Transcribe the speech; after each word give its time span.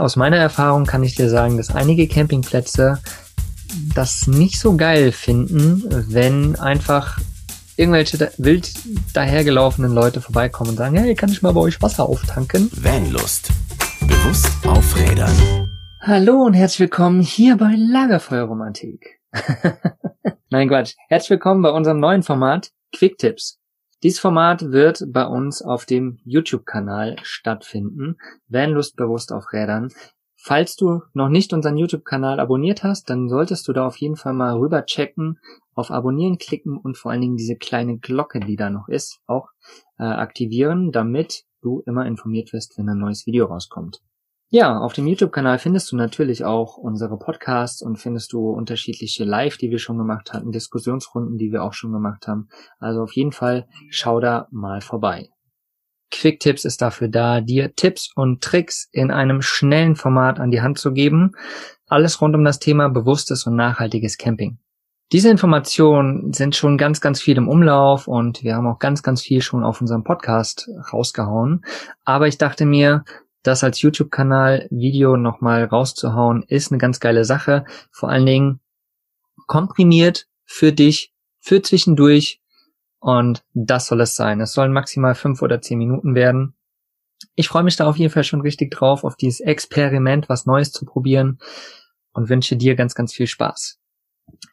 Aus 0.00 0.16
meiner 0.16 0.38
Erfahrung 0.38 0.86
kann 0.86 1.02
ich 1.02 1.14
dir 1.14 1.28
sagen, 1.28 1.58
dass 1.58 1.74
einige 1.74 2.08
Campingplätze 2.08 3.00
das 3.94 4.26
nicht 4.26 4.58
so 4.58 4.74
geil 4.74 5.12
finden, 5.12 5.84
wenn 6.08 6.58
einfach 6.58 7.18
irgendwelche 7.76 8.32
wild 8.38 8.72
dahergelaufenen 9.12 9.92
Leute 9.92 10.22
vorbeikommen 10.22 10.70
und 10.70 10.76
sagen, 10.78 10.96
hey, 10.96 11.14
kann 11.14 11.30
ich 11.30 11.42
mal 11.42 11.52
bei 11.52 11.60
euch 11.60 11.82
Wasser 11.82 12.08
auftanken? 12.08 12.70
Vanlust. 12.72 13.50
Bewusst 14.00 14.66
aufrädern. 14.66 15.68
Hallo 16.00 16.44
und 16.44 16.54
herzlich 16.54 16.80
willkommen 16.80 17.20
hier 17.20 17.58
bei 17.58 17.74
Lagerfeuerromantik. 17.76 19.20
Nein, 20.48 20.68
Quatsch. 20.68 20.94
Herzlich 21.08 21.30
willkommen 21.30 21.60
bei 21.60 21.70
unserem 21.72 22.00
neuen 22.00 22.22
Format 22.22 22.70
Quick 22.96 23.18
Tips. 23.18 23.59
Dieses 24.02 24.18
Format 24.18 24.72
wird 24.72 25.04
bei 25.08 25.26
uns 25.26 25.60
auf 25.60 25.84
dem 25.84 26.18
YouTube-Kanal 26.24 27.16
stattfinden. 27.22 28.16
Vanlust 28.48 28.96
bewusst 28.96 29.32
auf 29.32 29.52
Rädern. 29.52 29.92
Falls 30.36 30.74
du 30.74 31.02
noch 31.12 31.28
nicht 31.28 31.52
unseren 31.52 31.76
YouTube-Kanal 31.76 32.40
abonniert 32.40 32.82
hast, 32.82 33.10
dann 33.10 33.28
solltest 33.28 33.68
du 33.68 33.74
da 33.74 33.86
auf 33.86 33.96
jeden 33.96 34.16
Fall 34.16 34.32
mal 34.32 34.56
rüber 34.56 34.86
checken, 34.86 35.38
auf 35.74 35.90
Abonnieren 35.90 36.38
klicken 36.38 36.78
und 36.78 36.96
vor 36.96 37.10
allen 37.10 37.20
Dingen 37.20 37.36
diese 37.36 37.56
kleine 37.56 37.98
Glocke, 37.98 38.40
die 38.40 38.56
da 38.56 38.70
noch 38.70 38.88
ist, 38.88 39.20
auch 39.26 39.48
äh, 39.98 40.04
aktivieren, 40.04 40.92
damit 40.92 41.44
du 41.60 41.82
immer 41.84 42.06
informiert 42.06 42.54
wirst, 42.54 42.78
wenn 42.78 42.88
ein 42.88 42.98
neues 42.98 43.26
Video 43.26 43.44
rauskommt. 43.44 44.00
Ja, 44.52 44.78
auf 44.78 44.94
dem 44.94 45.06
YouTube-Kanal 45.06 45.60
findest 45.60 45.92
du 45.92 45.96
natürlich 45.96 46.44
auch 46.44 46.76
unsere 46.76 47.16
Podcasts 47.16 47.82
und 47.82 47.98
findest 47.98 48.32
du 48.32 48.50
unterschiedliche 48.50 49.22
Live, 49.22 49.58
die 49.58 49.70
wir 49.70 49.78
schon 49.78 49.96
gemacht 49.96 50.32
hatten, 50.32 50.50
Diskussionsrunden, 50.50 51.38
die 51.38 51.52
wir 51.52 51.62
auch 51.62 51.72
schon 51.72 51.92
gemacht 51.92 52.26
haben. 52.26 52.48
Also 52.80 53.02
auf 53.02 53.12
jeden 53.12 53.30
Fall 53.30 53.68
schau 53.90 54.18
da 54.18 54.48
mal 54.50 54.80
vorbei. 54.80 55.28
Quick 56.10 56.40
Tips 56.40 56.64
ist 56.64 56.82
dafür 56.82 57.06
da, 57.06 57.40
dir 57.40 57.76
Tipps 57.76 58.10
und 58.16 58.42
Tricks 58.42 58.88
in 58.90 59.12
einem 59.12 59.40
schnellen 59.40 59.94
Format 59.94 60.40
an 60.40 60.50
die 60.50 60.62
Hand 60.62 60.78
zu 60.78 60.92
geben. 60.92 61.36
Alles 61.86 62.20
rund 62.20 62.34
um 62.34 62.44
das 62.44 62.58
Thema 62.58 62.88
bewusstes 62.88 63.46
und 63.46 63.54
nachhaltiges 63.54 64.18
Camping. 64.18 64.58
Diese 65.12 65.30
Informationen 65.30 66.32
sind 66.32 66.56
schon 66.56 66.76
ganz, 66.76 67.00
ganz 67.00 67.20
viel 67.20 67.36
im 67.36 67.48
Umlauf 67.48 68.08
und 68.08 68.42
wir 68.42 68.56
haben 68.56 68.66
auch 68.66 68.80
ganz, 68.80 69.04
ganz 69.04 69.22
viel 69.22 69.42
schon 69.42 69.62
auf 69.62 69.80
unserem 69.80 70.02
Podcast 70.02 70.68
rausgehauen. 70.92 71.64
Aber 72.04 72.26
ich 72.26 72.38
dachte 72.38 72.66
mir, 72.66 73.04
das 73.42 73.64
als 73.64 73.80
YouTube-Kanal 73.80 74.68
Video 74.70 75.16
nochmal 75.16 75.64
rauszuhauen, 75.64 76.44
ist 76.48 76.70
eine 76.70 76.78
ganz 76.78 77.00
geile 77.00 77.24
Sache. 77.24 77.64
Vor 77.90 78.10
allen 78.10 78.26
Dingen 78.26 78.60
komprimiert 79.46 80.26
für 80.44 80.72
dich, 80.72 81.12
für 81.40 81.62
zwischendurch. 81.62 82.40
Und 82.98 83.42
das 83.54 83.86
soll 83.86 84.00
es 84.02 84.14
sein. 84.14 84.40
Es 84.40 84.52
sollen 84.52 84.72
maximal 84.72 85.14
fünf 85.14 85.40
oder 85.40 85.62
zehn 85.62 85.78
Minuten 85.78 86.14
werden. 86.14 86.54
Ich 87.34 87.48
freue 87.48 87.62
mich 87.62 87.76
da 87.76 87.86
auf 87.86 87.96
jeden 87.96 88.12
Fall 88.12 88.24
schon 88.24 88.42
richtig 88.42 88.70
drauf, 88.70 89.04
auf 89.04 89.16
dieses 89.16 89.40
Experiment, 89.40 90.28
was 90.28 90.46
Neues 90.46 90.72
zu 90.72 90.84
probieren 90.84 91.38
und 92.12 92.28
wünsche 92.28 92.56
dir 92.56 92.74
ganz, 92.74 92.94
ganz 92.94 93.12
viel 93.14 93.26
Spaß. 93.26 93.78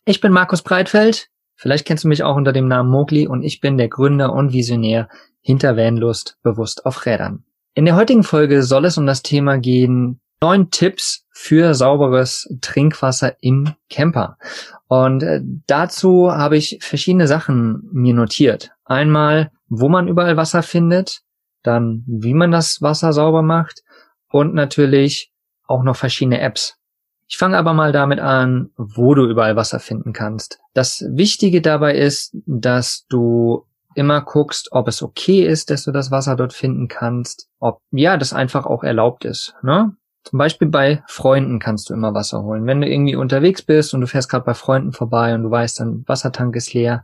Ich 0.06 0.22
bin 0.22 0.32
Markus 0.32 0.62
Breitfeld. 0.62 1.30
Vielleicht 1.56 1.86
kennst 1.86 2.04
du 2.04 2.08
mich 2.08 2.24
auch 2.24 2.36
unter 2.36 2.54
dem 2.54 2.68
Namen 2.68 2.90
Mogli 2.90 3.28
und 3.28 3.44
ich 3.44 3.60
bin 3.62 3.78
der 3.78 3.90
Gründer 3.90 4.32
und 4.32 4.54
Visionär 4.54 5.10
hinter 5.42 5.76
Vanlust 5.76 6.38
bewusst 6.44 6.86
auf 6.86 7.06
Rädern. 7.06 7.47
In 7.78 7.86
der 7.86 7.96
heutigen 7.96 8.24
Folge 8.24 8.64
soll 8.64 8.86
es 8.86 8.98
um 8.98 9.06
das 9.06 9.22
Thema 9.22 9.60
gehen, 9.60 10.20
neun 10.42 10.72
Tipps 10.72 11.28
für 11.30 11.76
sauberes 11.76 12.52
Trinkwasser 12.60 13.36
im 13.40 13.76
Camper. 13.92 14.40
Und 14.88 15.22
äh, 15.22 15.42
dazu 15.68 16.32
habe 16.32 16.58
ich 16.58 16.80
verschiedene 16.82 17.28
Sachen 17.28 17.88
mir 17.92 18.16
notiert. 18.16 18.72
Einmal, 18.84 19.52
wo 19.70 19.90
man 19.90 20.08
überall 20.08 20.38
Wasser 20.38 20.64
findet, 20.64 21.22
dann 21.62 22.04
wie 22.08 22.34
man 22.34 22.50
das 22.50 22.82
Wasser 22.82 23.14
sauber 23.14 23.44
macht 23.44 23.84
und 24.32 24.56
natürlich 24.56 25.32
auch 25.68 25.84
noch 25.84 25.98
verschiedene 25.98 26.42
Apps. 26.42 26.80
Ich 27.28 27.38
fange 27.38 27.60
aber 27.60 27.76
mal 27.76 27.92
damit 27.92 28.20
an, 28.20 28.72
wo 28.76 29.14
du 29.14 29.30
überall 29.30 29.56
Wasser 29.56 29.80
finden 29.80 30.14
kannst. 30.14 30.58
Das 30.74 31.06
Wichtige 31.12 31.62
dabei 31.62 31.94
ist, 31.94 32.36
dass 32.48 33.06
du 33.08 33.67
immer 33.98 34.22
guckst, 34.22 34.72
ob 34.72 34.88
es 34.88 35.02
okay 35.02 35.46
ist, 35.46 35.70
dass 35.70 35.84
du 35.84 35.92
das 35.92 36.12
Wasser 36.12 36.36
dort 36.36 36.54
finden 36.54 36.88
kannst, 36.88 37.50
ob 37.60 37.80
ja, 37.92 38.16
das 38.18 38.32
einfach 38.32 38.66
auch 38.66 38.84
erlaubt 38.84 39.26
ist. 39.26 39.56
Ne? 39.64 39.96
Zum 40.24 40.38
Beispiel 40.38 40.68
bei 40.68 41.04
Freunden 41.08 41.60
kannst 41.60 41.90
du 41.90 41.94
immer 41.94 42.14
Wasser 42.14 42.44
holen. 42.44 42.66
Wenn 42.66 42.82
du 42.82 42.88
irgendwie 42.88 43.16
unterwegs 43.16 43.62
bist 43.62 43.94
und 43.94 44.02
du 44.02 44.08
fährst 44.08 44.30
gerade 44.30 44.46
bei 44.46 44.54
Freunden 44.54 44.94
vorbei 44.94 45.34
und 45.34 45.44
du 45.44 45.52
weißt, 45.52 45.80
dein 45.80 46.04
Wassertank 46.06 46.56
ist 46.56 46.74
leer, 46.74 47.04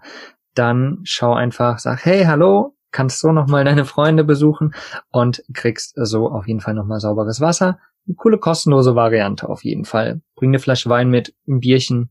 dann 0.54 1.00
schau 1.04 1.34
einfach, 1.34 1.80
sag, 1.80 2.06
hey, 2.06 2.26
hallo, 2.26 2.76
kannst 2.92 3.20
so 3.20 3.32
nochmal 3.32 3.64
deine 3.64 3.86
Freunde 3.86 4.24
besuchen 4.24 4.76
und 5.10 5.44
kriegst 5.54 5.94
so 5.96 6.30
auf 6.30 6.48
jeden 6.48 6.60
Fall 6.60 6.76
nochmal 6.76 7.00
sauberes 7.00 7.42
Wasser. 7.42 7.80
Eine 8.06 8.16
coole 8.16 8.38
kostenlose 8.38 8.96
Variante 8.96 9.50
auf 9.50 9.64
jeden 9.64 9.86
Fall. 9.86 10.22
Bring 10.36 10.52
eine 10.52 10.60
Flasche 10.60 10.90
Wein 10.90 11.10
mit, 11.10 11.34
ein 11.48 11.60
Bierchen. 11.60 12.10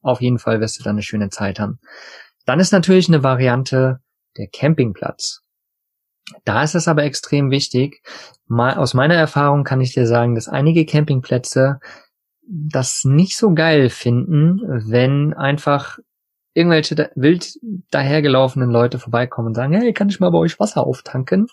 Auf 0.00 0.20
jeden 0.20 0.38
Fall 0.38 0.60
wirst 0.60 0.78
du 0.78 0.84
dann 0.84 0.96
eine 0.96 1.02
schöne 1.02 1.30
Zeit 1.30 1.58
haben. 1.58 1.80
Dann 2.44 2.60
ist 2.60 2.72
natürlich 2.72 3.08
eine 3.08 3.22
Variante, 3.22 4.00
der 4.36 4.48
Campingplatz. 4.48 5.42
Da 6.44 6.62
ist 6.62 6.74
es 6.74 6.88
aber 6.88 7.04
extrem 7.04 7.50
wichtig. 7.50 8.02
Mal, 8.46 8.74
aus 8.74 8.94
meiner 8.94 9.14
Erfahrung 9.14 9.64
kann 9.64 9.80
ich 9.80 9.92
dir 9.92 10.06
sagen, 10.06 10.34
dass 10.34 10.48
einige 10.48 10.86
Campingplätze 10.86 11.80
das 12.46 13.04
nicht 13.04 13.36
so 13.36 13.54
geil 13.54 13.88
finden, 13.88 14.60
wenn 14.90 15.32
einfach 15.34 15.98
irgendwelche 16.54 16.94
da, 16.94 17.08
wild 17.14 17.54
dahergelaufenen 17.90 18.70
Leute 18.70 18.98
vorbeikommen 18.98 19.48
und 19.48 19.54
sagen, 19.54 19.72
hey, 19.74 19.92
kann 19.92 20.08
ich 20.08 20.20
mal 20.20 20.30
bei 20.30 20.38
euch 20.38 20.58
Wasser 20.60 20.86
auftanken? 20.86 21.46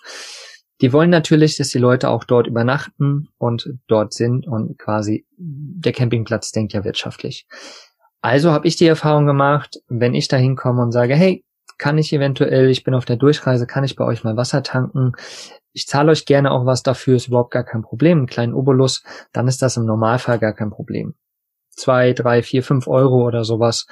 Die 0.80 0.92
wollen 0.92 1.10
natürlich, 1.10 1.56
dass 1.56 1.68
die 1.68 1.78
Leute 1.78 2.08
auch 2.08 2.24
dort 2.24 2.46
übernachten 2.46 3.28
und 3.38 3.68
dort 3.86 4.14
sind 4.14 4.46
und 4.46 4.78
quasi 4.78 5.26
der 5.36 5.92
Campingplatz 5.92 6.52
denkt 6.52 6.72
ja 6.72 6.84
wirtschaftlich. 6.84 7.46
Also 8.22 8.50
habe 8.52 8.66
ich 8.66 8.76
die 8.76 8.86
Erfahrung 8.86 9.26
gemacht, 9.26 9.80
wenn 9.88 10.14
ich 10.14 10.28
da 10.28 10.36
hinkomme 10.36 10.82
und 10.82 10.92
sage, 10.92 11.14
hey, 11.14 11.44
kann 11.80 11.98
ich 11.98 12.12
eventuell, 12.12 12.68
ich 12.68 12.84
bin 12.84 12.94
auf 12.94 13.06
der 13.06 13.16
Durchreise, 13.16 13.66
kann 13.66 13.84
ich 13.84 13.96
bei 13.96 14.04
euch 14.04 14.22
mal 14.22 14.36
Wasser 14.36 14.62
tanken? 14.62 15.12
Ich 15.72 15.86
zahle 15.86 16.12
euch 16.12 16.26
gerne 16.26 16.52
auch 16.52 16.66
was 16.66 16.82
dafür, 16.82 17.16
ist 17.16 17.28
überhaupt 17.28 17.52
gar 17.52 17.64
kein 17.64 17.82
Problem, 17.82 18.18
einen 18.18 18.26
kleinen 18.26 18.54
Obolus, 18.54 19.02
dann 19.32 19.48
ist 19.48 19.62
das 19.62 19.78
im 19.78 19.86
Normalfall 19.86 20.38
gar 20.38 20.52
kein 20.52 20.70
Problem. 20.70 21.14
Zwei, 21.70 22.12
drei, 22.12 22.42
vier, 22.42 22.62
fünf 22.62 22.86
Euro 22.86 23.26
oder 23.26 23.44
sowas. 23.44 23.86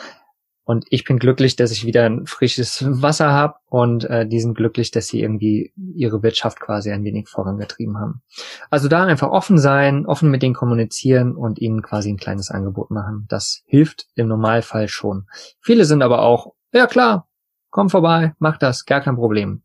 Und 0.64 0.84
ich 0.90 1.04
bin 1.04 1.18
glücklich, 1.18 1.56
dass 1.56 1.70
ich 1.70 1.86
wieder 1.86 2.04
ein 2.04 2.26
frisches 2.26 2.84
Wasser 2.86 3.32
habe 3.32 3.54
und 3.70 4.04
äh, 4.04 4.26
die 4.26 4.38
sind 4.38 4.54
glücklich, 4.54 4.90
dass 4.90 5.06
sie 5.06 5.22
irgendwie 5.22 5.72
ihre 5.94 6.22
Wirtschaft 6.22 6.60
quasi 6.60 6.90
ein 6.92 7.04
wenig 7.04 7.26
vorangetrieben 7.26 7.98
haben. 7.98 8.20
Also 8.68 8.88
da 8.88 9.04
einfach 9.04 9.30
offen 9.30 9.56
sein, 9.56 10.04
offen 10.04 10.30
mit 10.30 10.42
denen 10.42 10.54
kommunizieren 10.54 11.34
und 11.34 11.58
ihnen 11.58 11.80
quasi 11.80 12.12
ein 12.12 12.18
kleines 12.18 12.50
Angebot 12.50 12.90
machen. 12.90 13.24
Das 13.30 13.62
hilft 13.64 14.08
im 14.14 14.28
Normalfall 14.28 14.88
schon. 14.88 15.24
Viele 15.62 15.86
sind 15.86 16.02
aber 16.02 16.20
auch, 16.20 16.52
ja 16.70 16.86
klar, 16.86 17.27
komm 17.70 17.90
vorbei, 17.90 18.34
mach 18.38 18.58
das, 18.58 18.84
gar 18.84 19.00
kein 19.00 19.16
Problem. 19.16 19.62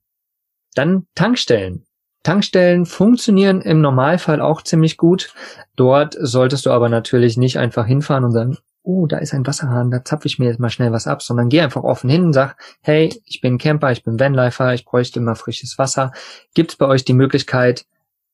Dann 0.76 1.08
Tankstellen. 1.16 1.86
Tankstellen 2.24 2.86
funktionieren 2.86 3.62
im 3.62 3.82
Normalfall 3.82 4.40
auch 4.40 4.62
ziemlich 4.62 4.98
gut. 4.98 5.34
Dort 5.76 6.16
solltest 6.20 6.66
du 6.66 6.72
aber 6.72 6.88
natürlich 6.88 7.38
nicht 7.38 7.60
einfach 7.60 7.86
hinfahren 7.86 8.24
und 8.24 8.32
sagen, 8.32 8.58
oh, 8.82 9.08
da 9.08 9.18
ist 9.18 9.34
ein 9.34 9.48
Wasserhahn, 9.48 9.92
da 9.92 10.04
zapfe 10.04 10.28
ich 10.28 10.40
mir 10.40 10.46
jetzt 10.46 10.60
mal 10.60 10.70
schnell 10.70 10.92
was 10.92 11.08
ab, 11.08 11.22
sondern 11.22 11.50
geh 11.50 11.62
einfach 11.62 11.84
offen 11.84 12.10
hin 12.10 12.26
und 12.26 12.34
sag, 12.34 12.58
hey, 12.82 13.14
ich 13.26 13.42
bin 13.42 13.58
Camper, 13.58 13.92
ich 13.92 14.04
bin 14.04 14.20
Vanlifer, 14.20 14.74
ich 14.74 14.86
bräuchte 14.86 15.20
immer 15.20 15.36
frisches 15.36 15.78
Wasser. 15.78 16.12
Gibt 16.54 16.72
es 16.72 16.78
bei 16.78 16.86
euch 16.86 17.06
die 17.06 17.14
Möglichkeit, 17.14 17.86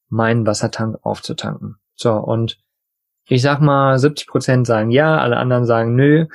meinen 0.09 0.46
Wassertank 0.46 0.97
aufzutanken? 1.03 1.78
So, 1.96 2.13
und 2.13 2.57
ich 3.28 3.41
sag 3.41 3.62
mal, 3.62 4.00
70 4.00 4.28
Prozent 4.28 4.68
sagen 4.68 4.90
ja, 4.90 5.19
alle 5.19 5.38
anderen 5.38 5.66
sagen 5.66 5.96
nö, 5.96 6.25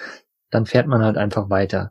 dann 0.50 0.66
fährt 0.66 0.86
man 0.86 1.02
halt 1.02 1.16
einfach 1.16 1.50
weiter. 1.50 1.90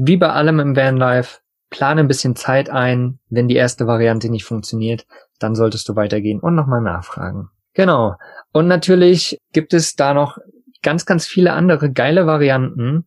Wie 0.00 0.16
bei 0.16 0.30
allem 0.30 0.60
im 0.60 0.76
Vanlife, 0.76 1.40
plane 1.70 2.02
ein 2.02 2.08
bisschen 2.08 2.36
Zeit 2.36 2.70
ein. 2.70 3.18
Wenn 3.30 3.48
die 3.48 3.56
erste 3.56 3.88
Variante 3.88 4.30
nicht 4.30 4.44
funktioniert, 4.44 5.06
dann 5.40 5.56
solltest 5.56 5.88
du 5.88 5.96
weitergehen 5.96 6.38
und 6.38 6.54
nochmal 6.54 6.80
nachfragen. 6.80 7.50
Genau. 7.74 8.14
Und 8.52 8.68
natürlich 8.68 9.38
gibt 9.52 9.74
es 9.74 9.96
da 9.96 10.14
noch 10.14 10.38
ganz, 10.82 11.04
ganz 11.04 11.26
viele 11.26 11.52
andere 11.52 11.90
geile 11.90 12.26
Varianten, 12.26 13.06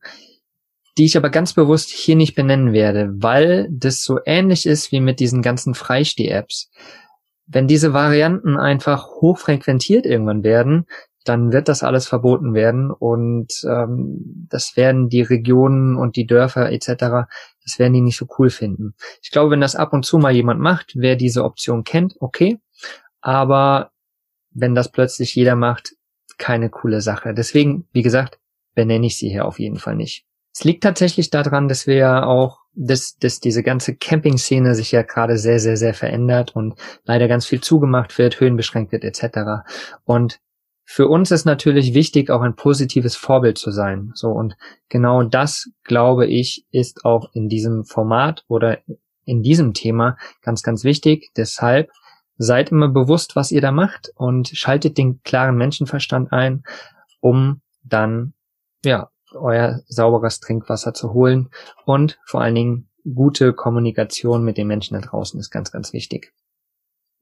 die 0.98 1.06
ich 1.06 1.16
aber 1.16 1.30
ganz 1.30 1.54
bewusst 1.54 1.90
hier 1.90 2.18
nicht 2.18 2.36
benennen 2.36 2.74
werde, 2.74 3.10
weil 3.16 3.70
das 3.72 4.04
so 4.04 4.20
ähnlich 4.26 4.66
ist 4.66 4.92
wie 4.92 5.00
mit 5.00 5.22
diesen 5.22 5.42
ganzen 5.42 5.74
Freisteh-Apps. 5.74 6.70
Wenn 7.48 7.68
diese 7.68 7.94
Varianten 7.94 8.58
einfach 8.58 9.08
hochfrequentiert 9.08 10.06
irgendwann 10.06 10.44
werden, 10.44 10.88
dann 11.24 11.52
wird 11.52 11.68
das 11.68 11.84
alles 11.84 12.08
verboten 12.08 12.54
werden 12.54 12.92
und 12.92 13.52
ähm, 13.68 14.48
das 14.50 14.76
werden 14.76 15.10
die 15.10 15.22
Regionen 15.22 15.98
und 15.98 16.16
die 16.16 16.26
Dörfer 16.26 16.72
etc., 16.72 17.28
das 17.64 17.78
werden 17.78 17.94
die 17.94 18.02
nicht 18.02 18.18
so 18.18 18.26
cool 18.40 18.50
finden. 18.50 18.96
Ich 19.22 19.32
glaube, 19.32 19.52
wenn 19.52 19.62
das 19.62 19.76
ab 19.76 19.94
und 19.94 20.04
zu 20.04 20.18
mal 20.18 20.32
jemand 20.32 20.60
macht, 20.60 20.94
wer 20.96 21.16
diese 21.16 21.44
Option 21.44 21.84
kennt, 21.84 22.16
okay, 22.20 22.60
aber 23.22 23.92
wenn 24.52 24.76
das 24.76 24.92
plötzlich 24.92 25.36
jeder 25.36 25.56
macht, 25.56 25.96
keine 26.38 26.70
coole 26.70 27.02
Sache. 27.02 27.34
Deswegen, 27.34 27.88
wie 27.94 28.02
gesagt, 28.02 28.40
benenne 28.74 29.06
ich 29.06 29.18
sie 29.18 29.30
hier 29.30 29.46
auf 29.46 29.60
jeden 29.60 29.78
Fall 29.78 29.96
nicht. 29.96 30.26
Es 30.54 30.64
liegt 30.64 30.84
tatsächlich 30.84 31.30
daran, 31.30 31.68
dass 31.68 31.88
wir 31.88 31.96
ja 31.96 32.26
auch, 32.26 32.60
dass, 32.74 33.18
dass 33.18 33.40
diese 33.40 33.64
ganze 33.64 33.96
Camping-Szene 33.96 34.76
sich 34.76 34.92
ja 34.92 35.04
gerade 35.04 35.38
sehr, 35.38 35.60
sehr, 35.60 35.78
sehr 35.78 35.94
verändert 35.94 36.56
und 36.56 36.76
leider 37.06 37.28
ganz 37.28 37.46
viel 37.46 37.62
zugemacht 37.62 38.18
wird, 38.18 38.40
höhenbeschränkt 38.40 38.92
wird 38.92 39.04
etc. 39.04 39.64
Und 40.04 40.40
für 40.84 41.08
uns 41.08 41.32
ist 41.32 41.46
natürlich 41.46 41.94
wichtig, 41.94 42.30
auch 42.30 42.42
ein 42.42 42.56
positives 42.56 43.16
Vorbild 43.16 43.58
zu 43.58 43.72
sein. 43.72 44.12
So 44.14 44.30
und 44.30 44.56
genau 44.90 45.24
das, 45.24 45.70
glaube 45.84 46.28
ich, 46.28 46.66
ist 46.72 47.06
auch 47.06 47.30
in 47.34 47.48
diesem 47.48 47.86
Format 47.86 48.44
oder 48.48 48.80
in 49.24 49.44
diesem 49.44 49.74
Thema 49.74 50.18
ganz, 50.42 50.64
ganz 50.64 50.84
wichtig. 50.84 51.32
Deshalb 51.38 51.90
seid 52.38 52.72
immer 52.72 52.90
bewusst, 52.90 53.36
was 53.36 53.52
ihr 53.52 53.62
da 53.62 53.72
macht 53.72 54.12
und 54.16 54.50
schaltet 54.50 54.98
den 54.98 55.22
klaren 55.24 55.56
Menschenverstand 55.56 56.32
ein, 56.32 56.64
um 57.20 57.62
dann 57.84 58.34
ja 58.84 59.10
euer 59.34 59.82
sauberes 59.88 60.40
Trinkwasser 60.40 60.94
zu 60.94 61.14
holen 61.14 61.50
und 61.86 62.20
vor 62.26 62.42
allen 62.42 62.56
Dingen 62.56 62.90
gute 63.16 63.54
Kommunikation 63.54 64.44
mit 64.44 64.58
den 64.58 64.68
Menschen 64.68 64.96
da 64.96 65.02
draußen 65.02 65.40
ist 65.40 65.52
ganz, 65.52 65.72
ganz 65.72 65.94
wichtig. 65.94 66.34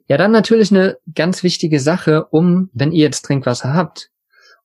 Ja, 0.09 0.17
dann 0.17 0.31
natürlich 0.31 0.71
eine 0.71 0.97
ganz 1.13 1.43
wichtige 1.43 1.79
Sache, 1.79 2.25
um, 2.31 2.71
wenn 2.73 2.91
ihr 2.91 3.03
jetzt 3.03 3.25
Trinkwasser 3.25 3.75
habt 3.75 4.09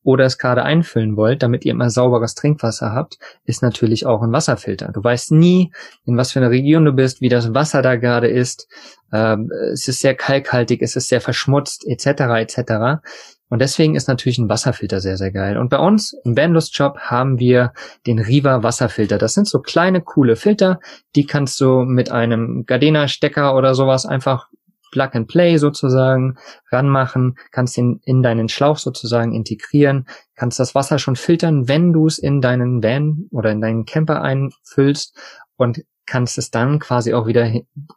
oder 0.02 0.25
es 0.25 0.38
gerade 0.38 0.62
einfüllen 0.62 1.19
wollt, 1.19 1.43
damit 1.43 1.67
ihr 1.67 1.73
immer 1.73 1.91
sauberes 1.91 2.35
Trinkwasser 2.35 2.93
habt, 2.93 3.19
ist 3.44 3.62
natürlich 3.62 4.06
auch 4.06 4.23
ein 4.23 4.32
Wasserfilter. 4.32 4.91
Du 4.93 5.05
weißt 5.05 5.32
nie, 5.32 5.70
in 6.06 6.17
was 6.17 6.32
für 6.32 6.38
einer 6.38 6.50
Region 6.50 6.87
du 6.87 6.93
bist, 6.93 7.20
wie 7.20 7.29
das 7.29 7.52
Wasser 7.52 7.82
da 7.82 7.96
gerade 7.96 8.29
ist. 8.29 8.69
Ähm, 9.12 9.50
es 9.70 9.87
ist 9.87 10.00
sehr 10.00 10.14
kalkhaltig, 10.14 10.81
es 10.81 10.96
ist 10.96 11.08
sehr 11.08 11.20
verschmutzt, 11.20 11.87
etc. 11.87 12.23
etc. 12.38 13.02
Und 13.50 13.61
deswegen 13.61 13.96
ist 13.96 14.08
natürlich 14.08 14.38
ein 14.38 14.49
Wasserfilter 14.49 15.00
sehr, 15.00 15.19
sehr 15.19 15.31
geil. 15.31 15.58
Und 15.58 15.69
bei 15.69 15.79
uns 15.79 16.17
im 16.25 16.35
Bandlust 16.35 16.75
Shop 16.75 16.99
haben 17.00 17.38
wir 17.38 17.75
den 18.06 18.19
Riva 18.19 18.62
Wasserfilter. 18.62 19.19
Das 19.19 19.35
sind 19.35 19.46
so 19.46 19.61
kleine, 19.61 20.00
coole 20.00 20.37
Filter. 20.37 20.81
Die 21.14 21.26
kannst 21.26 21.61
du 21.61 21.82
mit 21.82 22.11
einem 22.11 22.64
Gardena-Stecker 22.64 23.55
oder 23.55 23.75
sowas 23.75 24.06
einfach 24.06 24.49
Plug 24.94 25.11
and 25.14 25.26
Play 25.26 25.56
sozusagen 25.56 26.37
ranmachen, 26.70 27.37
kannst 27.50 27.76
ihn 27.76 28.00
in 28.05 28.23
deinen 28.23 28.49
Schlauch 28.49 28.79
sozusagen 28.79 29.35
integrieren, 29.35 30.06
kannst 30.37 30.61
das 30.61 30.76
Wasser 30.76 31.00
schon 31.00 31.17
filtern, 31.17 31.67
wenn 31.67 31.93
du 31.93 32.06
es 32.06 32.19
in 32.19 32.41
deinen 32.41 32.81
Van 32.81 33.26
oder 33.32 33.50
in 33.50 33.61
deinen 33.61 33.87
Camper 33.87 34.23
einfüllst 34.23 35.19
und 35.56 35.85
kannst 36.06 36.38
es 36.38 36.52
dann 36.52 36.79
quasi 36.79 37.12
auch 37.12 37.26
wieder 37.26 37.50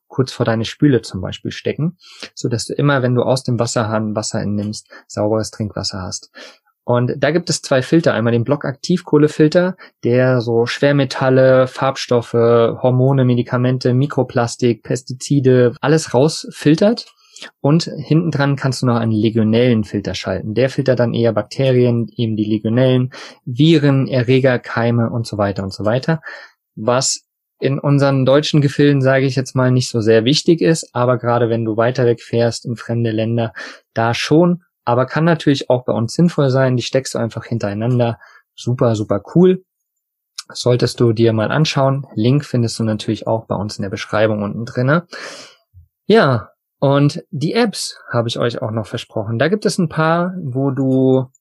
kurz 0.07 0.31
vor 0.31 0.45
deine 0.45 0.65
Spüle 0.65 1.03
zum 1.03 1.21
Beispiel 1.21 1.51
stecken, 1.51 1.97
so 2.33 2.49
dass 2.49 2.65
du 2.65 2.73
immer, 2.73 3.03
wenn 3.03 3.13
du 3.13 3.21
aus 3.21 3.43
dem 3.43 3.59
Wasserhahn 3.59 4.15
Wasser 4.15 4.41
entnimmst, 4.41 4.89
sauberes 5.05 5.51
Trinkwasser 5.51 6.01
hast. 6.01 6.31
Und 6.87 7.15
da 7.17 7.31
gibt 7.31 7.49
es 7.49 7.61
zwei 7.61 7.81
Filter. 7.81 8.13
Einmal 8.13 8.31
den 8.31 8.45
Blockaktivkohlefilter, 8.45 9.75
der 10.05 10.39
so 10.39 10.65
Schwermetalle, 10.65 11.67
Farbstoffe, 11.67 12.31
Hormone, 12.31 13.25
Medikamente, 13.25 13.93
Mikroplastik, 13.93 14.83
Pestizide, 14.83 15.73
alles 15.81 16.13
rausfiltert. 16.13 17.07
Und 17.59 17.91
hinten 17.97 18.31
dran 18.31 18.55
kannst 18.55 18.81
du 18.81 18.85
noch 18.85 18.95
einen 18.95 19.11
Legionellenfilter 19.11 20.15
schalten. 20.15 20.53
Der 20.53 20.69
filtert 20.69 20.99
dann 21.01 21.13
eher 21.13 21.33
Bakterien, 21.33 22.07
eben 22.15 22.37
die 22.37 22.45
Legionellen, 22.45 23.11
Viren, 23.43 24.07
Erreger, 24.07 24.57
Keime 24.57 25.09
und 25.09 25.27
so 25.27 25.37
weiter 25.37 25.63
und 25.63 25.73
so 25.73 25.83
weiter. 25.83 26.21
Was 26.75 27.27
in 27.59 27.79
unseren 27.79 28.25
deutschen 28.25 28.61
Gefilden, 28.61 29.01
sage 29.01 29.25
ich 29.25 29.35
jetzt 29.35 29.57
mal, 29.57 29.71
nicht 29.71 29.89
so 29.89 29.99
sehr 29.99 30.23
wichtig 30.23 30.61
ist, 30.61 30.89
aber 30.93 31.17
gerade 31.17 31.49
wenn 31.49 31.65
du 31.65 31.75
weiter 31.75 32.05
weg 32.05 32.21
fährst 32.21 32.65
in 32.65 32.77
fremde 32.77 33.11
Länder, 33.11 33.51
da 33.93 34.13
schon, 34.13 34.63
aber 34.87 35.05
kann 35.05 35.25
natürlich 35.25 35.69
auch 35.69 35.83
bei 35.83 35.91
uns 35.91 36.13
sinnvoll 36.13 36.49
sein. 36.49 36.77
Die 36.77 36.81
steckst 36.81 37.13
du 37.13 37.17
einfach 37.19 37.43
hintereinander. 37.43 38.19
Super, 38.55 38.95
super 38.95 39.21
cool. 39.35 39.65
Solltest 40.47 41.01
du 41.01 41.11
dir 41.11 41.33
mal 41.33 41.51
anschauen. 41.51 42.07
Link 42.15 42.45
findest 42.45 42.79
du 42.79 42.85
natürlich 42.85 43.27
auch 43.27 43.47
bei 43.47 43.55
uns 43.55 43.77
in 43.77 43.81
der 43.81 43.89
Beschreibung 43.89 44.43
unten 44.43 44.63
drinne. 44.63 45.05
Ja, 46.05 46.51
und 46.79 47.21
die 47.31 47.53
Apps 47.53 47.99
habe 48.09 48.29
ich 48.29 48.39
euch 48.39 48.61
auch 48.61 48.71
noch 48.71 48.87
versprochen. 48.87 49.39
Da 49.39 49.49
gibt 49.49 49.65
es 49.65 49.77
ein 49.77 49.89
paar, 49.89 50.33
wo 50.41 50.71
du 50.71 51.31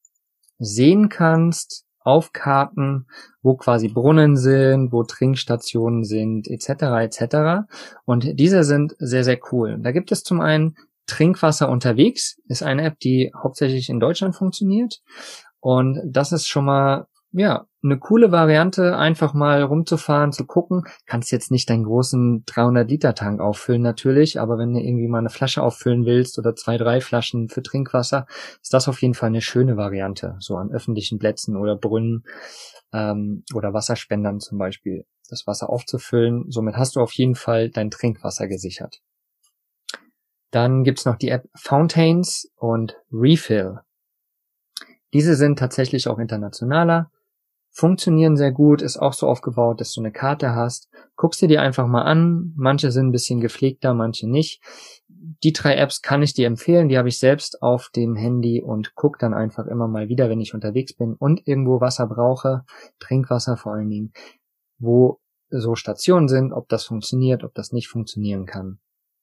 sehen 0.58 1.08
kannst, 1.08 1.84
auf 2.00 2.32
Karten, 2.32 3.06
wo 3.42 3.54
quasi 3.54 3.86
Brunnen 3.86 4.36
sind, 4.36 4.90
wo 4.90 5.04
Trinkstationen 5.04 6.02
sind, 6.02 6.48
etc. 6.48 6.68
etc. 7.00 7.68
Und 8.04 8.40
diese 8.40 8.64
sind 8.64 8.96
sehr, 8.98 9.22
sehr 9.22 9.38
cool. 9.52 9.78
Da 9.80 9.92
gibt 9.92 10.10
es 10.10 10.24
zum 10.24 10.40
einen 10.40 10.76
Trinkwasser 11.06 11.68
unterwegs, 11.68 12.38
ist 12.48 12.62
eine 12.62 12.82
App, 12.82 12.98
die 13.00 13.32
hauptsächlich 13.34 13.88
in 13.88 14.00
Deutschland 14.00 14.34
funktioniert. 14.34 15.00
Und 15.60 16.00
das 16.04 16.32
ist 16.32 16.46
schon 16.46 16.64
mal 16.64 17.06
ja, 17.32 17.66
eine 17.82 17.98
coole 17.98 18.32
Variante, 18.32 18.96
einfach 18.96 19.34
mal 19.34 19.62
rumzufahren, 19.62 20.32
zu 20.32 20.46
gucken. 20.46 20.84
Kannst 21.04 21.30
jetzt 21.32 21.50
nicht 21.50 21.68
deinen 21.68 21.84
großen 21.84 22.44
300 22.46 22.88
Liter 22.88 23.14
Tank 23.14 23.40
auffüllen 23.40 23.82
natürlich, 23.82 24.40
aber 24.40 24.56
wenn 24.58 24.72
du 24.72 24.80
irgendwie 24.80 25.08
mal 25.08 25.18
eine 25.18 25.28
Flasche 25.28 25.62
auffüllen 25.62 26.06
willst 26.06 26.38
oder 26.38 26.54
zwei, 26.54 26.78
drei 26.78 27.00
Flaschen 27.00 27.48
für 27.48 27.62
Trinkwasser, 27.62 28.26
ist 28.62 28.72
das 28.72 28.88
auf 28.88 29.02
jeden 29.02 29.14
Fall 29.14 29.28
eine 29.28 29.42
schöne 29.42 29.76
Variante, 29.76 30.36
so 30.38 30.56
an 30.56 30.70
öffentlichen 30.70 31.18
Plätzen 31.18 31.56
oder 31.56 31.76
Brunnen 31.76 32.24
ähm, 32.94 33.44
oder 33.54 33.74
Wasserspendern 33.74 34.40
zum 34.40 34.56
Beispiel, 34.56 35.04
das 35.28 35.46
Wasser 35.46 35.68
aufzufüllen. 35.68 36.50
Somit 36.50 36.76
hast 36.76 36.96
du 36.96 37.00
auf 37.00 37.12
jeden 37.12 37.34
Fall 37.34 37.68
dein 37.68 37.90
Trinkwasser 37.90 38.48
gesichert. 38.48 39.02
Dann 40.50 40.84
gibt's 40.84 41.04
noch 41.04 41.16
die 41.16 41.28
App 41.28 41.48
Fountains 41.54 42.50
und 42.56 42.96
Refill. 43.12 43.80
Diese 45.12 45.34
sind 45.34 45.58
tatsächlich 45.58 46.08
auch 46.08 46.18
internationaler 46.18 47.10
funktionieren 47.76 48.36
sehr 48.36 48.52
gut, 48.52 48.80
ist 48.80 48.96
auch 48.96 49.12
so 49.12 49.28
aufgebaut, 49.28 49.82
dass 49.82 49.92
du 49.92 50.00
eine 50.00 50.10
Karte 50.10 50.54
hast. 50.54 50.88
Guckst 51.14 51.42
dir 51.42 51.48
die 51.48 51.58
einfach 51.58 51.86
mal 51.86 52.02
an. 52.02 52.54
Manche 52.56 52.90
sind 52.90 53.08
ein 53.08 53.12
bisschen 53.12 53.40
gepflegter, 53.40 53.92
manche 53.92 54.26
nicht. 54.28 54.62
Die 55.08 55.52
drei 55.52 55.76
Apps 55.76 56.00
kann 56.00 56.22
ich 56.22 56.32
dir 56.32 56.46
empfehlen. 56.46 56.88
Die 56.88 56.96
habe 56.96 57.08
ich 57.08 57.18
selbst 57.18 57.62
auf 57.62 57.90
dem 57.94 58.16
Handy 58.16 58.62
und 58.62 58.94
guck 58.94 59.18
dann 59.18 59.34
einfach 59.34 59.66
immer 59.66 59.88
mal 59.88 60.08
wieder, 60.08 60.30
wenn 60.30 60.40
ich 60.40 60.54
unterwegs 60.54 60.94
bin 60.94 61.14
und 61.14 61.46
irgendwo 61.46 61.82
Wasser 61.82 62.06
brauche, 62.06 62.64
Trinkwasser 62.98 63.58
vor 63.58 63.74
allen 63.74 63.90
Dingen, 63.90 64.12
wo 64.78 65.20
so 65.50 65.74
Stationen 65.74 66.28
sind, 66.28 66.52
ob 66.52 66.70
das 66.70 66.84
funktioniert, 66.84 67.44
ob 67.44 67.52
das 67.52 67.72
nicht 67.72 67.88
funktionieren 67.88 68.46
kann. 68.46 68.78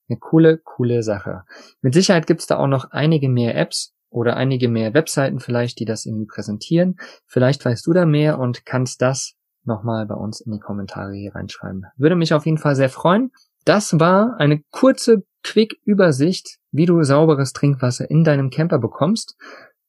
Eine 0.10 0.20
coole, 0.20 0.58
coole 0.58 1.04
Sache. 1.04 1.44
Mit 1.82 1.94
Sicherheit 1.94 2.28
gibt's 2.28 2.48
da 2.48 2.58
auch 2.58 2.68
noch 2.68 2.92
einige 2.92 3.30
mehr 3.30 3.56
Apps, 3.56 3.94
oder 4.14 4.38
einige 4.38 4.70
mehr 4.70 4.94
Webseiten 4.94 5.40
vielleicht, 5.40 5.80
die 5.80 5.86
das 5.86 6.06
irgendwie 6.06 6.28
präsentieren. 6.28 6.98
Vielleicht 7.26 7.66
weißt 7.66 7.86
du 7.86 7.94
da 7.94 8.06
mehr 8.06 8.40
und 8.40 8.66
kannst 8.66 9.02
das 9.02 9.34
nochmal 9.66 10.06
bei 10.06 10.16
uns 10.16 10.40
in 10.40 10.52
die 10.52 10.60
Kommentare 10.60 11.14
hier 11.14 11.34
reinschreiben. 11.34 11.86
Würde 11.98 12.16
mich 12.16 12.34
auf 12.34 12.46
jeden 12.46 12.58
Fall 12.58 12.76
sehr 12.76 12.90
freuen. 12.90 13.32
Das 13.66 14.00
war 14.00 14.36
eine 14.40 14.62
kurze 14.72 15.24
Quick-Übersicht, 15.44 16.60
wie 16.72 16.86
du 16.86 17.02
sauberes 17.04 17.54
Trinkwasser 17.54 18.10
in 18.10 18.24
deinem 18.24 18.50
Camper 18.50 18.78
bekommst. 18.78 19.36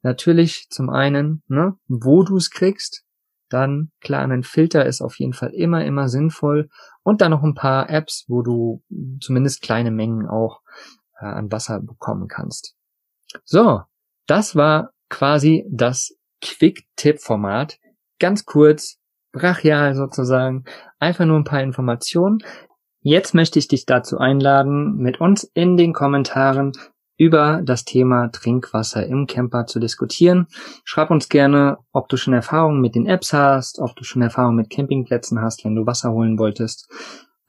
Natürlich 0.03 0.69
zum 0.71 0.91
einen, 0.91 1.43
ne, 1.49 1.75
wo 1.87 2.23
du 2.23 2.37
es 2.37 2.51
kriegst. 2.51 3.04
Dann, 3.49 3.91
klar, 4.01 4.23
ein 4.23 4.43
Filter 4.43 4.87
ist 4.87 5.01
auf 5.01 5.19
jeden 5.19 5.33
Fall 5.33 5.51
immer, 5.51 5.85
immer 5.85 6.09
sinnvoll. 6.09 6.69
Und 7.03 7.21
dann 7.21 7.31
noch 7.31 7.43
ein 7.43 7.55
paar 7.55 7.91
Apps, 7.91 8.25
wo 8.29 8.43
du 8.43 8.83
zumindest 9.21 9.63
kleine 9.63 9.91
Mengen 9.91 10.27
auch 10.29 10.61
äh, 11.21 11.27
an 11.27 11.53
Wasser 11.53 11.81
bekommen 11.81 12.29
kannst. 12.29 12.75
So, 13.45 13.83
das 14.27 14.57
war 14.57 14.91
quasi 15.09 15.67
das 15.71 16.17
Quick-Tipp-Format. 16.41 17.79
Ganz 18.19 18.45
kurz, 18.45 18.99
brachial 19.33 19.95
sozusagen. 19.95 20.65
Einfach 20.99 21.27
nur 21.27 21.39
ein 21.39 21.45
paar 21.45 21.63
Informationen. 21.63 22.39
Jetzt 23.01 23.35
möchte 23.35 23.59
ich 23.59 23.69
dich 23.69 23.85
dazu 23.85 24.19
einladen, 24.19 24.97
mit 24.97 25.21
uns 25.21 25.45
in 25.45 25.77
den 25.77 25.93
Kommentaren 25.93 26.73
über 27.17 27.61
das 27.63 27.85
Thema 27.85 28.29
Trinkwasser 28.29 29.07
im 29.07 29.27
Camper 29.27 29.67
zu 29.67 29.79
diskutieren. 29.79 30.47
Schreib 30.85 31.11
uns 31.11 31.29
gerne, 31.29 31.79
ob 31.93 32.09
du 32.09 32.17
schon 32.17 32.35
Erfahrungen 32.35 32.81
mit 32.81 32.95
den 32.95 33.07
Apps 33.07 33.33
hast, 33.33 33.79
ob 33.79 33.95
du 33.97 34.05
schon 34.05 34.23
Erfahrungen 34.23 34.57
mit 34.57 34.71
Campingplätzen 34.71 35.41
hast, 35.41 35.65
wenn 35.65 35.75
du 35.75 35.87
Wasser 35.87 36.13
holen 36.13 36.39
wolltest, 36.39 36.89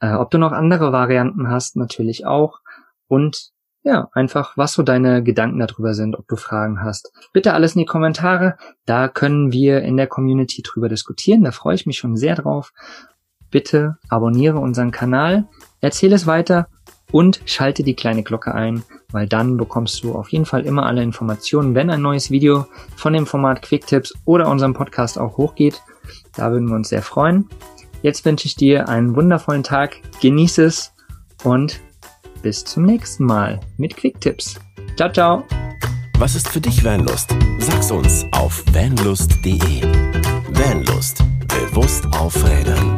äh, 0.00 0.12
ob 0.14 0.30
du 0.30 0.38
noch 0.38 0.52
andere 0.52 0.92
Varianten 0.92 1.48
hast, 1.48 1.76
natürlich 1.76 2.26
auch. 2.26 2.60
Und 3.08 3.50
ja, 3.82 4.08
einfach, 4.12 4.56
was 4.56 4.72
so 4.72 4.82
deine 4.82 5.22
Gedanken 5.22 5.60
darüber 5.60 5.94
sind, 5.94 6.16
ob 6.16 6.26
du 6.26 6.34
Fragen 6.34 6.82
hast. 6.82 7.12
Bitte 7.32 7.54
alles 7.54 7.76
in 7.76 7.80
die 7.80 7.86
Kommentare. 7.86 8.56
Da 8.84 9.06
können 9.06 9.52
wir 9.52 9.82
in 9.82 9.96
der 9.96 10.08
Community 10.08 10.62
drüber 10.62 10.88
diskutieren. 10.88 11.44
Da 11.44 11.52
freue 11.52 11.76
ich 11.76 11.86
mich 11.86 11.98
schon 11.98 12.16
sehr 12.16 12.34
drauf. 12.34 12.72
Bitte 13.48 13.96
abonniere 14.08 14.58
unseren 14.58 14.90
Kanal, 14.90 15.46
erzähle 15.80 16.16
es 16.16 16.26
weiter 16.26 16.68
und 17.12 17.40
schalte 17.44 17.82
die 17.82 17.94
kleine 17.94 18.22
Glocke 18.22 18.54
ein, 18.54 18.82
weil 19.12 19.26
dann 19.26 19.56
bekommst 19.56 20.02
du 20.02 20.14
auf 20.14 20.28
jeden 20.30 20.46
Fall 20.46 20.66
immer 20.66 20.86
alle 20.86 21.02
Informationen, 21.02 21.74
wenn 21.74 21.90
ein 21.90 22.02
neues 22.02 22.30
Video 22.30 22.66
von 22.96 23.12
dem 23.12 23.26
Format 23.26 23.62
Quicktips 23.62 24.14
oder 24.24 24.48
unserem 24.48 24.74
Podcast 24.74 25.18
auch 25.18 25.36
hochgeht. 25.36 25.82
Da 26.34 26.50
würden 26.50 26.68
wir 26.68 26.76
uns 26.76 26.88
sehr 26.88 27.02
freuen. 27.02 27.48
Jetzt 28.02 28.24
wünsche 28.24 28.46
ich 28.46 28.56
dir 28.56 28.88
einen 28.88 29.16
wundervollen 29.16 29.62
Tag, 29.62 29.96
genieße 30.20 30.64
es 30.64 30.92
und 31.44 31.80
bis 32.42 32.64
zum 32.64 32.84
nächsten 32.84 33.24
Mal 33.24 33.60
mit 33.76 33.96
Quicktipps. 33.96 34.60
Ciao, 34.96 35.10
ciao. 35.10 35.44
Was 36.18 36.34
ist 36.34 36.48
für 36.48 36.60
dich 36.60 36.84
Vanlust? 36.84 37.34
Sag's 37.58 37.90
uns 37.90 38.24
auf 38.32 38.64
vanlust.de. 38.72 39.82
Vanlust. 40.50 41.22
Bewusst 41.48 42.06
aufrädern. 42.12 42.96